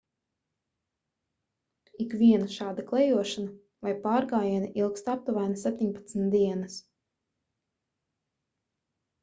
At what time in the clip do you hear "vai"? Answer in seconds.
3.87-3.93